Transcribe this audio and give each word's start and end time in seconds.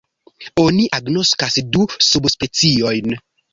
Oni 0.63 0.85
agnoskas 0.99 1.59
du 1.77 1.85
subspeciojn. 2.09 3.19